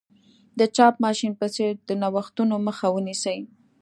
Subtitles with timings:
[0.59, 3.39] د چاپ ماشین په څېر د نوښتونو مخه ونیسي.